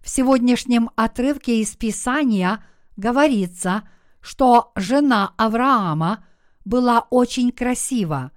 [0.00, 2.64] В сегодняшнем отрывке из Писания–
[2.96, 3.88] говорится,
[4.20, 6.24] что жена Авраама
[6.64, 8.30] была очень красива.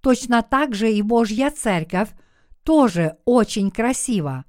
[0.00, 2.10] Точно так же и Божья Церковь
[2.62, 4.44] тоже очень красива.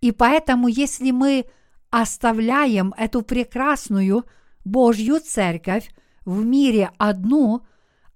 [0.00, 1.46] И поэтому, если мы
[1.90, 4.24] оставляем эту прекрасную
[4.64, 5.90] Божью Церковь
[6.24, 7.62] в мире одну,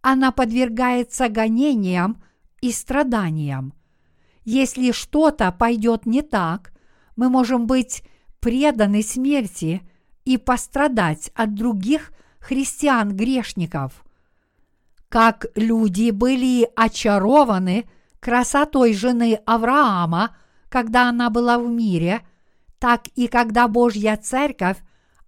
[0.00, 2.22] она подвергается гонениям
[2.60, 3.72] и страданиям.
[4.44, 6.72] Если что-то пойдет не так,
[7.16, 8.02] мы можем быть
[8.40, 9.82] преданы смерти
[10.24, 14.04] и пострадать от других христиан-грешников.
[15.08, 20.36] Как люди были очарованы красотой жены Авраама,
[20.72, 22.22] когда она была в мире,
[22.78, 24.78] так и когда Божья Церковь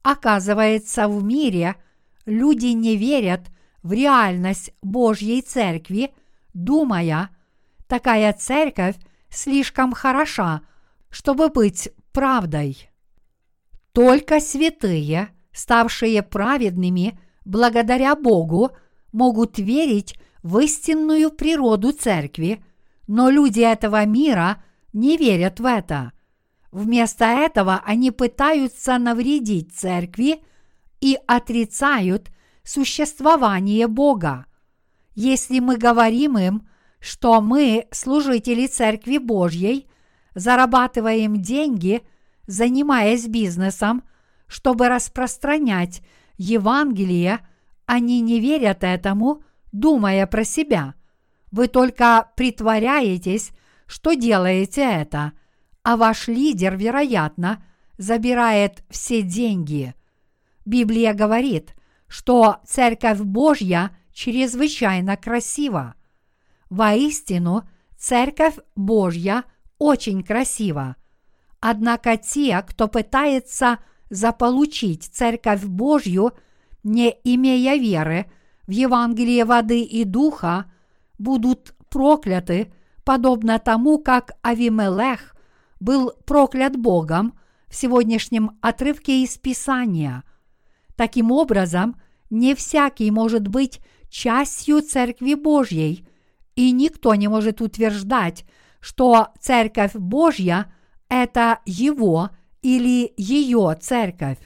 [0.02, 1.76] оказывается в мире,
[2.24, 3.50] люди не верят
[3.82, 6.14] в реальность Божьей Церкви,
[6.54, 7.28] думая,
[7.86, 8.96] такая церковь
[9.28, 10.62] слишком хороша,
[11.10, 12.88] чтобы быть правдой.
[13.92, 18.70] Только святые, ставшие праведными благодаря Богу,
[19.12, 22.64] могут верить в истинную природу церкви,
[23.06, 24.62] но люди этого мира
[24.94, 26.12] не верят в это.
[26.72, 30.42] Вместо этого они пытаются навредить церкви
[31.02, 32.30] и отрицают
[32.62, 34.46] существование Бога.
[35.14, 36.66] Если мы говорим им,
[36.98, 39.86] что мы, служители Церкви Божьей,
[40.34, 42.00] зарабатываем деньги–
[42.46, 44.02] занимаясь бизнесом,
[44.46, 46.02] чтобы распространять
[46.36, 47.40] Евангелие,
[47.86, 50.94] они не верят этому, думая про себя.
[51.50, 53.50] Вы только притворяетесь,
[53.86, 55.32] что делаете это,
[55.82, 57.64] а ваш лидер, вероятно,
[57.98, 59.94] забирает все деньги.
[60.64, 61.74] Библия говорит,
[62.06, 65.94] что Церковь Божья чрезвычайно красива.
[66.70, 69.44] Воистину, Церковь Божья
[69.78, 70.96] очень красива–
[71.66, 73.78] Однако те, кто пытается
[74.10, 76.32] заполучить Церковь Божью,
[76.82, 78.30] не имея веры
[78.66, 80.70] в Евангелие воды и духа,
[81.18, 82.70] будут прокляты,
[83.04, 85.34] подобно тому, как Авимелех
[85.80, 87.38] был проклят Богом
[87.68, 90.22] в сегодняшнем отрывке из Писания.
[90.96, 92.00] Таким образом,
[92.30, 96.06] не всякий может быть частью Церкви Божьей,
[96.56, 98.44] и никто не может утверждать,
[98.80, 100.72] что Церковь Божья–
[101.08, 102.30] это его
[102.62, 104.38] или ее церковь.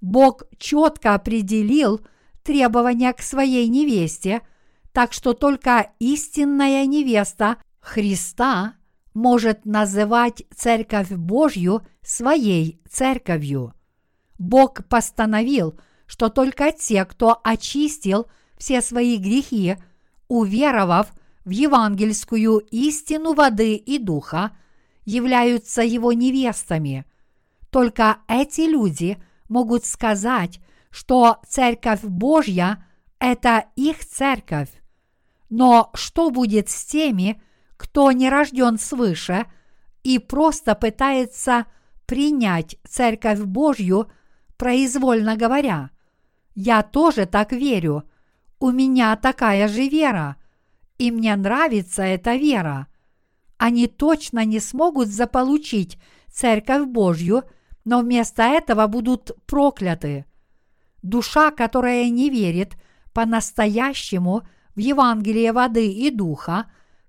[0.00, 2.00] Бог четко определил
[2.42, 4.42] требования к своей невесте,
[4.92, 8.76] Так что только истинная невеста Христа
[9.12, 13.74] может называть Церковь Божью своей церковью.
[14.38, 18.26] Бог постановил, что только те, кто очистил
[18.56, 19.76] все свои грехи,
[20.28, 21.12] уверовав
[21.44, 24.56] в евангельскую истину воды и духа,
[25.04, 27.04] являются его невестами.
[27.68, 30.58] Только эти люди могут сказать,
[30.90, 32.86] что Церковь Божья–
[33.18, 34.70] это их церковь.
[35.50, 37.42] Но что будет с теми,
[37.84, 39.44] кто не рожден свыше
[40.04, 41.66] и просто пытается
[42.06, 44.10] принять Церковь Божью,
[44.56, 45.90] произвольно говоря?
[46.54, 48.04] Я тоже так верю.
[48.58, 50.36] У меня такая же вера.
[50.96, 52.86] И мне нравится эта вера.
[53.58, 55.98] Они точно не смогут заполучить
[56.32, 57.42] Церковь Божью,
[57.84, 60.24] но вместо этого будут прокляты.
[61.02, 62.76] Душа, которая не верит
[63.12, 64.40] по-настоящему
[64.74, 66.64] в Евангелие воды и духа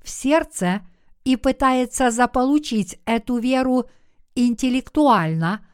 [0.05, 0.81] в сердце
[1.23, 3.89] и пытается заполучить эту веру
[4.35, 5.65] интеллектуально,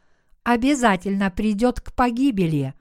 [0.44, 2.74] обязательно придет к погибели.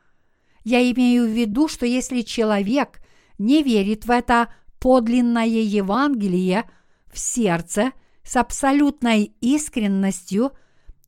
[0.63, 3.01] Я имею в виду, что если человек
[3.39, 6.71] не верит в это подлинное Евангелие
[7.13, 7.93] в сердце
[8.23, 10.53] с абсолютной искренностью,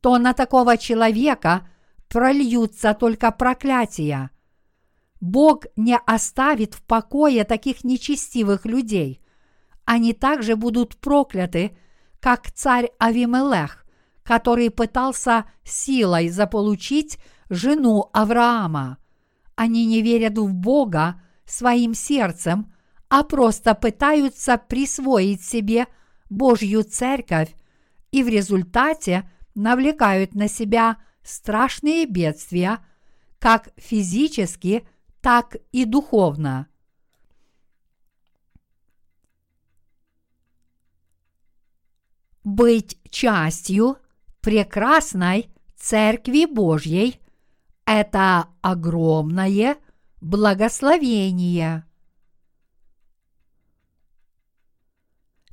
[0.01, 1.67] то на такого человека
[2.09, 4.29] прольются только проклятия.
[5.21, 9.22] Бог не оставит в покое таких нечестивых людей.
[9.85, 11.77] Они также будут прокляты,
[12.19, 13.85] как царь Авимелех,
[14.23, 17.17] который пытался силой заполучить
[17.49, 18.97] жену Авраама.
[19.55, 22.73] Они не верят в Бога своим сердцем,
[23.09, 25.87] а просто пытаются присвоить себе
[26.29, 27.53] Божью церковь
[28.11, 32.79] и в результате навлекают на себя страшные бедствия,
[33.39, 34.87] как физически,
[35.21, 36.67] так и духовно.
[42.43, 43.97] Быть частью
[44.41, 47.21] прекрасной Церкви Божьей–
[47.85, 49.77] это огромное
[50.19, 51.85] благословение.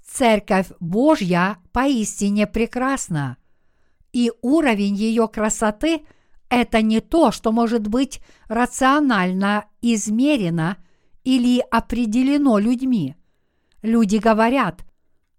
[0.05, 3.37] Церковь Божья поистине прекрасна
[4.13, 6.05] и уровень ее красоты–
[6.51, 10.77] это не то, что может быть рационально измерено
[11.23, 13.15] или определено людьми.
[13.83, 14.85] Люди говорят,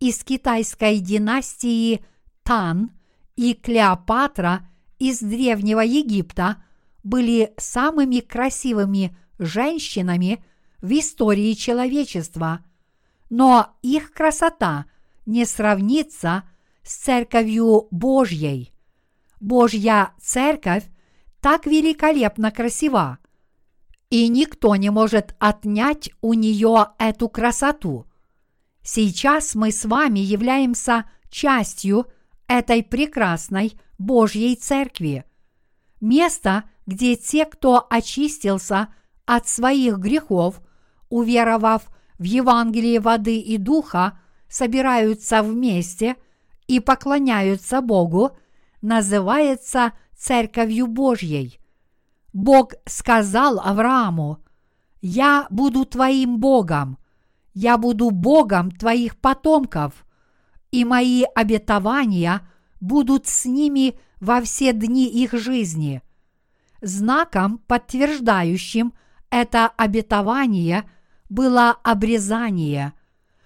[0.00, 2.04] из китайской династии
[2.42, 2.90] Тан
[3.36, 6.62] и Клеопатра из Древнего Египта–
[7.08, 10.44] были самыми красивыми женщинами
[10.80, 12.64] в истории человечества,
[13.30, 14.86] но их красота
[15.24, 16.44] не сравнится
[16.82, 18.72] с Церковью Божьей.
[19.40, 20.84] Божья Церковь
[21.40, 23.18] так великолепно красива,
[24.10, 28.06] и никто не может отнять у нее эту красоту.
[28.82, 32.06] Сейчас мы с вами являемся частью
[32.46, 35.24] этой прекрасной Божьей Церкви.
[36.00, 38.88] Место, где те, кто очистился
[39.26, 40.60] от своих грехов,
[41.10, 44.18] уверовав в Евангелие воды и духа,
[44.48, 46.16] собираются вместе
[46.66, 48.38] и поклоняются Богу,
[48.80, 51.58] называется Церковью Божьей.
[52.32, 54.38] Бог сказал Аврааму,
[55.00, 56.98] «Я буду твоим Богом,
[57.54, 60.04] я буду Богом твоих потомков,
[60.70, 62.42] и мои обетования
[62.80, 66.02] будут с ними во все дни их жизни».
[66.80, 68.92] Знаком, подтверждающим
[69.30, 70.88] это обетование,
[71.28, 72.92] было обрезание.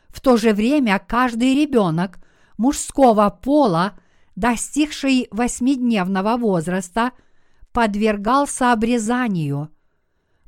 [0.09, 2.19] В то же время каждый ребенок
[2.59, 3.99] мужского пола,
[4.37, 7.13] достигший восьмидневного возраста,
[7.73, 9.71] подвергался обрезанию.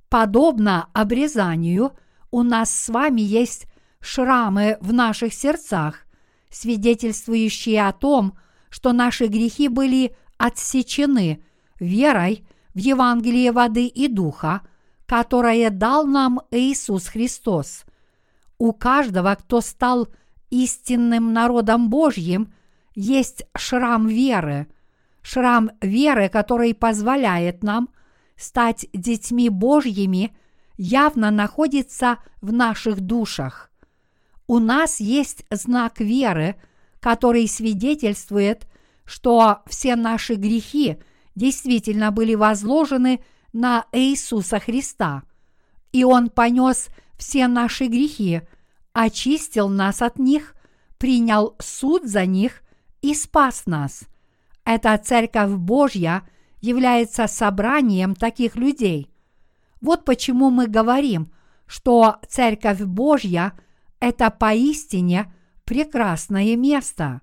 [0.09, 1.93] Подобно обрезанию,
[2.31, 3.67] у нас с вами есть
[4.01, 6.07] шрамы в наших сердцах,
[6.51, 8.37] свидетельствующие о том,
[8.71, 11.43] что наши грехи были отсечены
[11.81, 14.63] верой в Евангелие воды и духа,
[15.07, 17.85] которое дал нам Иисус Христос.
[18.59, 20.09] У каждого, кто стал
[20.51, 22.53] истинным народом Божьим,
[22.95, 24.69] есть шрам веры,
[25.23, 27.89] шрам веры, который позволяет нам
[28.37, 30.37] стать детьми Божьими,
[30.77, 33.71] явно находится в наших душах.
[34.47, 36.57] У нас есть знак веры,
[37.01, 38.67] который свидетельствует,
[39.05, 40.99] что все наши грехи–
[41.35, 45.23] действительно были возложены на Иисуса Христа,
[45.93, 48.43] и Он понес все наши грехи,
[48.93, 50.55] очистил нас от них,
[50.99, 52.63] принял суд за них
[53.05, 54.05] и спас нас.
[54.65, 56.23] Эта Церковь Божья
[56.63, 59.11] является собранием таких людей.
[59.83, 61.31] Вот почему мы говорим,
[61.67, 63.53] что Церковь Божья–
[64.01, 65.31] это поистине
[65.67, 67.21] прекрасное место.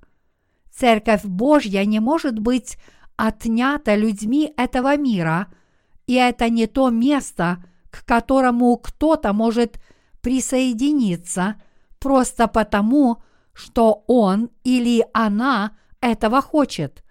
[0.71, 2.77] Церковь Божья не может быть
[3.15, 5.47] отнята людьми этого мира,
[6.05, 9.82] и это не то место, к которому кто-то может
[10.21, 11.55] присоединиться
[11.97, 13.23] просто потому,
[13.53, 17.03] что он или она этого хочет.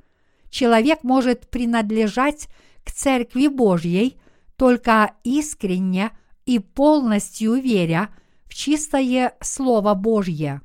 [0.50, 2.48] Человек может принадлежать
[2.84, 4.20] к Церкви Божьей
[4.56, 6.10] только искренне
[6.44, 8.10] и полностью веря
[8.46, 10.60] в чистое Слово Божье.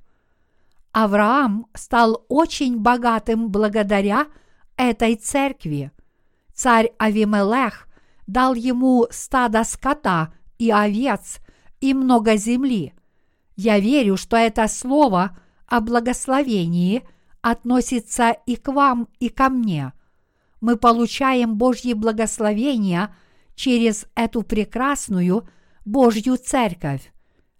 [0.91, 4.27] Авраам стал очень богатым благодаря
[4.77, 5.91] этой церкви.
[6.53, 7.87] Царь Авимелех
[8.27, 11.39] дал ему стадо скота и овец
[11.81, 12.93] и много земли.
[13.55, 15.37] Я верю, что это слово
[15.67, 17.03] о благословении
[17.41, 19.93] относится и к вам, и ко мне.
[20.61, 23.15] Мы получаем Божьи благословения
[23.55, 25.47] через эту прекрасную
[25.85, 27.11] Божью церковь.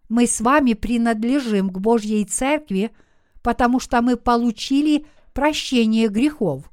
[0.09, 2.91] Мы с вами принадлежим к Божьей церкви,
[3.41, 6.71] потому что мы получили прощение грехов.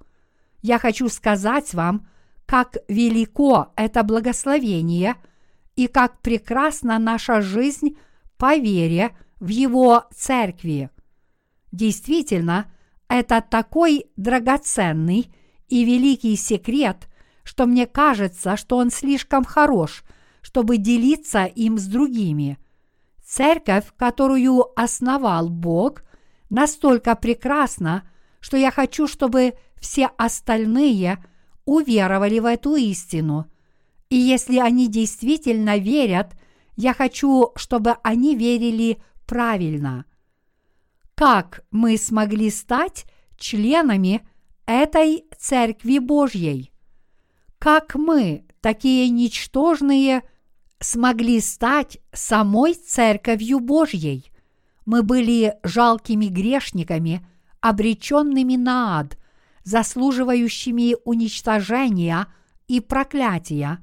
[0.62, 2.08] Я хочу сказать вам,
[2.46, 5.16] как велико это благословение
[5.76, 7.96] и как прекрасна наша жизнь
[8.36, 10.90] по вере в Его церкви.
[11.72, 12.70] Действительно,
[13.08, 15.34] это такой драгоценный
[15.68, 17.08] и великий секрет,
[17.44, 20.04] что мне кажется, что он слишком хорош,
[20.42, 22.58] чтобы делиться им с другими.
[23.24, 26.02] Церковь, которую основал Бог,
[26.50, 28.06] настолько прекрасна,
[28.40, 31.24] что я хочу, чтобы все остальные
[31.64, 33.46] уверовали в эту истину.
[34.10, 36.34] И если они действительно верят,
[36.76, 40.04] я хочу, чтобы они верили правильно.
[41.24, 43.06] Как мы смогли стать
[43.36, 44.26] членами
[44.66, 46.72] этой Церкви Божьей?
[47.60, 50.22] Как мы, такие ничтожные,
[50.80, 54.32] смогли стать самой Церковью Божьей?
[54.84, 57.24] Мы были жалкими грешниками,
[57.60, 59.16] обреченными на ад,
[59.62, 62.26] заслуживающими уничтожения
[62.66, 63.78] и проклятия,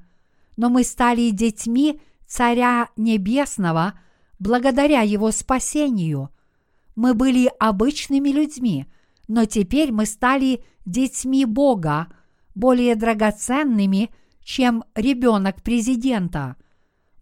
[0.58, 3.98] но мы стали детьми Царя Небесного
[4.38, 6.28] благодаря Его спасению.
[7.00, 8.84] Мы были обычными людьми,
[9.26, 12.08] но теперь мы стали детьми Бога,
[12.54, 14.10] более драгоценными,
[14.44, 16.56] чем ребенок президента.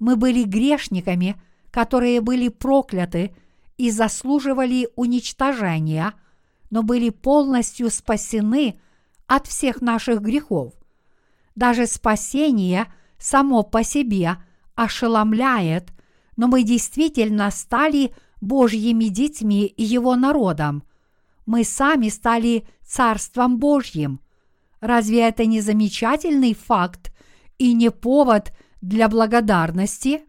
[0.00, 3.36] Мы были грешниками, которые были прокляты
[3.76, 6.12] и заслуживали уничтожения,
[6.70, 8.80] но были полностью спасены
[9.28, 10.72] от всех наших грехов.
[11.54, 14.38] Даже спасение само по себе
[14.74, 15.92] ошеломляет,
[16.36, 20.82] но мы действительно стали Божьими детьми и Его народом.
[21.46, 24.20] Мы сами стали Царством Божьим.
[24.80, 27.12] Разве это не замечательный факт
[27.58, 30.22] и не повод для благодарности?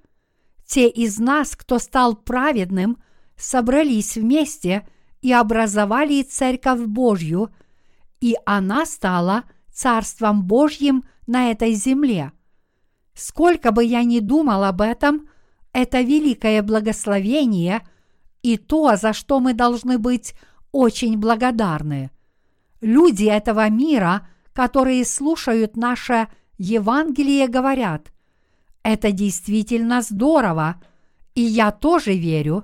[0.66, 2.98] Те из нас, кто стал праведным,
[3.36, 4.88] собрались вместе
[5.22, 7.50] и образовали Церковь Божью,
[8.22, 9.44] и она стала
[9.74, 12.32] Царством Божьим на этой земле–
[13.20, 15.28] Сколько бы я ни думал об этом,
[15.74, 17.86] это великое благословение
[18.42, 20.34] и то, за что мы должны быть
[20.72, 22.12] очень благодарны.
[22.82, 26.28] Люди этого мира, которые слушают наше
[26.58, 28.12] Евангелие, говорят,
[28.84, 30.82] это действительно здорово,
[31.36, 32.64] и я тоже верю.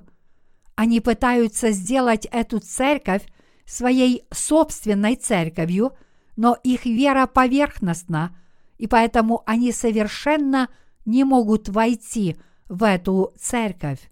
[0.74, 3.22] Они пытаются сделать эту церковь
[3.64, 5.92] своей собственной церковью,
[6.36, 8.36] но их вера поверхностна–
[8.78, 10.68] и поэтому они совершенно
[11.04, 12.36] не могут войти
[12.68, 14.10] в эту церковь.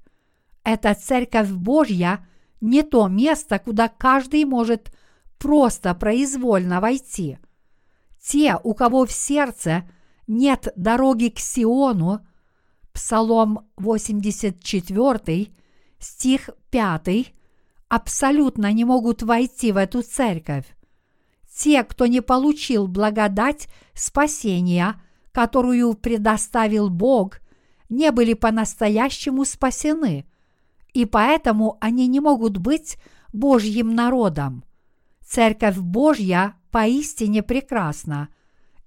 [0.65, 2.27] Эта церковь Божья
[2.61, 4.93] не то место, куда каждый может
[5.39, 7.39] просто произвольно войти.
[8.21, 9.89] Те, у кого в сердце
[10.27, 12.27] нет дороги к Сиону,
[12.93, 15.49] Псалом 84,
[15.99, 17.35] стих 5,
[17.89, 20.65] абсолютно не могут войти в эту церковь
[21.55, 25.01] те, кто не получил благодать спасения,
[25.33, 27.41] которую предоставил Бог,
[27.89, 30.27] не были по-настоящему спасены,
[30.95, 32.97] и поэтому они не могут быть
[33.33, 34.65] Божьим народом.
[35.27, 38.29] Церковь Божья поистине прекрасна,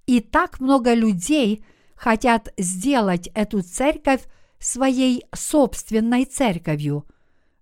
[0.06, 4.22] и так много людей хотят сделать эту церковь
[4.58, 7.06] своей собственной церковью,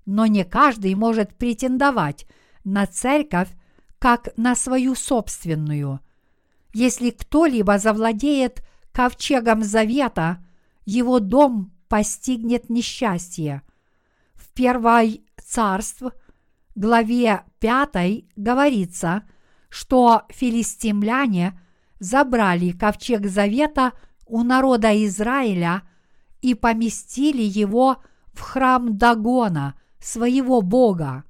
[0.07, 2.27] но не каждый может претендовать
[2.65, 3.49] на церковь,
[3.99, 6.01] как на свою собственную.
[6.73, 10.45] Если кто-либо завладеет ковчегом завета,
[10.85, 13.63] его дом постигнет несчастье.
[14.57, 16.03] В первой царств,
[16.75, 19.25] главе 5 говорится,
[19.69, 21.61] что филистимляне
[22.01, 23.93] забрали ковчег завета
[24.25, 25.83] у народа Израиля
[26.41, 27.99] и поместили его
[28.33, 31.25] в храм Дагона, своего бога.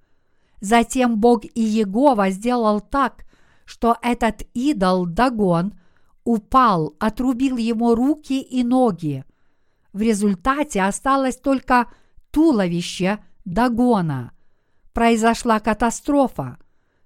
[0.61, 3.25] Затем Бог Иегова сделал так,
[3.65, 5.75] что этот идол Дагон
[6.23, 9.25] упал, отрубил ему руки и ноги.
[9.93, 11.89] В результате осталось только
[12.37, 14.33] туловище Дагона.
[14.93, 16.59] Произошла катастрофа.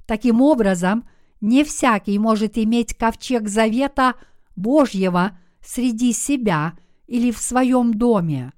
[0.05, 1.09] Таким образом,
[1.41, 4.14] не всякий может иметь ковчег завета
[4.57, 6.76] Божьего среди себя
[7.07, 8.53] или в своем доме.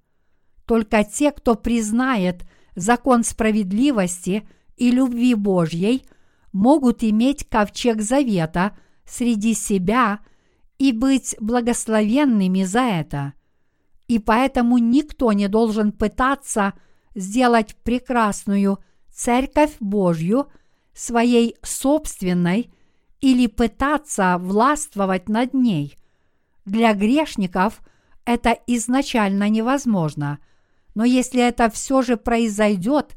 [0.65, 4.49] Только те, кто признает закон справедливости
[4.79, 6.07] и любви Божьей,
[6.55, 10.21] могут иметь ковчег завета среди себя
[10.79, 13.35] и быть благословенными за это.
[14.13, 16.75] И поэтому никто не должен пытаться
[17.15, 18.79] сделать прекрасную
[19.11, 20.49] Церковь Божью
[20.93, 22.71] своей собственной
[23.23, 25.97] или пытаться властвовать над ней.
[26.67, 27.81] Для грешников
[28.27, 30.41] это изначально невозможно,
[30.95, 33.17] но если это все же произойдет,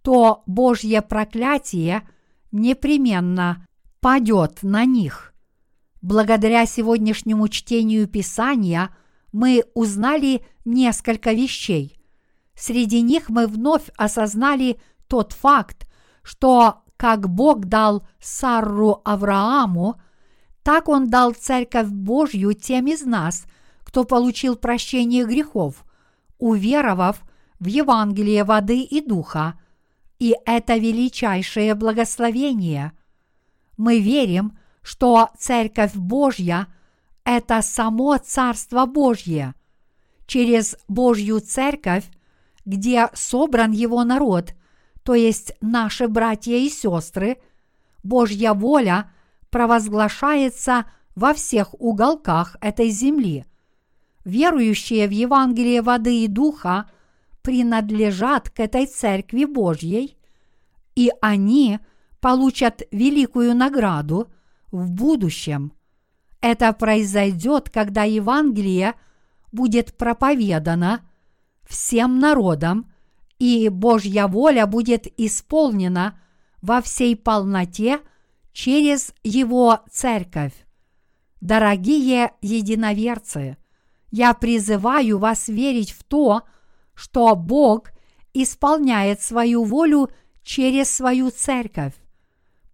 [0.00, 2.08] то Божье проклятие
[2.50, 3.66] непременно
[4.00, 5.34] падет на них.
[6.00, 8.88] Благодаря сегодняшнему чтению Писания
[9.32, 12.00] мы узнали несколько вещей.
[12.54, 15.88] Среди них мы вновь осознали тот факт,
[16.22, 20.00] что как Бог дал Сарру Аврааму,
[20.62, 23.44] так Он дал Церковь Божью тем из нас,
[23.80, 25.84] кто получил прощение грехов,
[26.38, 27.22] уверовав
[27.58, 29.58] в Евангелие воды и духа,
[30.18, 32.92] и это величайшее благословение.
[33.78, 36.66] Мы верим, что Церковь Божья–
[37.36, 39.54] это само Царство Божье.
[40.26, 42.04] Через Божью Церковь,
[42.64, 44.54] где собран Его народ,
[45.04, 47.38] то есть наши братья и сестры,
[48.02, 49.12] Божья воля
[49.50, 53.44] провозглашается во всех уголках этой земли.
[54.24, 56.90] Верующие в Евангелие воды и духа
[57.42, 60.16] принадлежат к этой Церкви Божьей,
[60.96, 61.78] и они
[62.20, 64.32] получат великую награду
[64.72, 65.72] в будущем.
[66.40, 68.94] Это произойдет, когда Евангелие
[69.52, 71.00] будет проповедано
[71.68, 72.90] всем народам,
[73.38, 76.18] и Божья воля будет исполнена
[76.60, 78.00] во всей полноте
[78.52, 80.52] через Его церковь.
[81.40, 83.56] Дорогие единоверцы,
[84.10, 86.42] я призываю вас верить в то,
[86.94, 87.92] что Бог
[88.34, 90.10] исполняет свою волю
[90.42, 91.94] через свою церковь.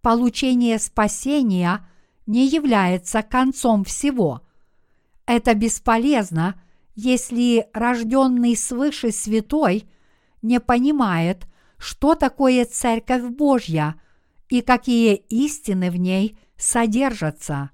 [0.01, 1.87] Получение спасения
[2.27, 4.41] не является концом всего.
[5.25, 6.61] Это бесполезно,
[6.93, 9.89] если рожденный свыше святой
[10.41, 11.47] не понимает,
[11.77, 13.99] что такое Церковь Божья
[14.49, 17.71] и какие истины в ней содержатся.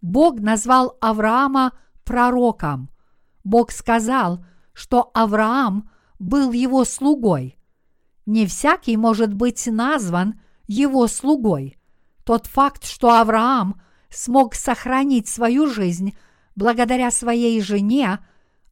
[0.00, 1.72] Бог назвал Авраама
[2.04, 2.90] пророком.
[3.44, 7.58] Бог сказал, что Авраам был его слугой.
[8.26, 11.78] Не всякий может быть назван его слугой.
[12.24, 16.16] Тот факт, что Авраам смог сохранить свою жизнь
[16.54, 18.18] благодаря своей жене,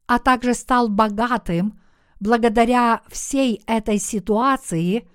[0.07, 1.79] а также стал богатым
[2.19, 5.07] благодаря всей этой ситуации,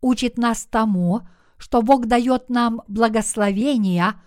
[0.00, 1.22] учит нас тому,
[1.56, 4.20] что Бог дает нам благословения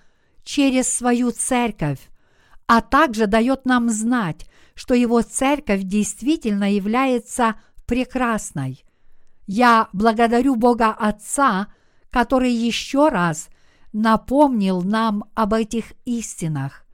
[0.44, 2.00] через свою церковь,
[2.68, 8.84] а также дает нам знать, что Его церковь действительно является прекрасной.
[9.46, 11.68] Я благодарю Бога Отца,
[12.14, 13.50] который еще раз
[13.92, 16.86] напомнил нам об этих истинах.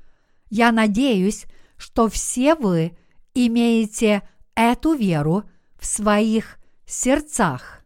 [0.49, 1.45] Я надеюсь,
[1.76, 2.97] что все вы
[3.34, 4.22] имеете
[4.55, 5.43] эту веру
[5.78, 7.78] в своих сердцах.